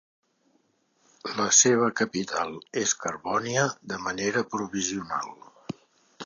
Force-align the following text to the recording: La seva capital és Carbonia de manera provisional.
La 1.39 1.45
seva 1.57 1.89
capital 2.01 2.55
és 2.85 2.95
Carbonia 3.05 3.67
de 3.93 4.01
manera 4.07 4.45
provisional. 4.57 5.31